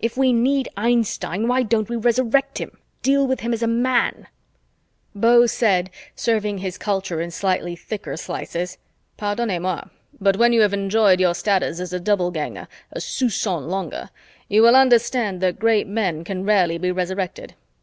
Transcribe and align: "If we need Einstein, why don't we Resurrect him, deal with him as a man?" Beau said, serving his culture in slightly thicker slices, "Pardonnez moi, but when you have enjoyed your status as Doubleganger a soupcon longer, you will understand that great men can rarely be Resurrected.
"If 0.00 0.16
we 0.16 0.32
need 0.32 0.70
Einstein, 0.78 1.48
why 1.48 1.62
don't 1.62 1.90
we 1.90 1.96
Resurrect 1.96 2.56
him, 2.56 2.78
deal 3.02 3.26
with 3.26 3.40
him 3.40 3.52
as 3.52 3.62
a 3.62 3.66
man?" 3.66 4.26
Beau 5.14 5.44
said, 5.44 5.90
serving 6.14 6.56
his 6.56 6.78
culture 6.78 7.20
in 7.20 7.30
slightly 7.30 7.76
thicker 7.76 8.16
slices, 8.16 8.78
"Pardonnez 9.18 9.60
moi, 9.60 9.82
but 10.18 10.38
when 10.38 10.54
you 10.54 10.62
have 10.62 10.72
enjoyed 10.72 11.20
your 11.20 11.34
status 11.34 11.78
as 11.78 11.90
Doubleganger 11.92 12.68
a 12.90 13.00
soupcon 13.00 13.68
longer, 13.68 14.08
you 14.48 14.62
will 14.62 14.76
understand 14.76 15.42
that 15.42 15.58
great 15.58 15.86
men 15.86 16.24
can 16.24 16.44
rarely 16.46 16.78
be 16.78 16.90
Resurrected. 16.90 17.54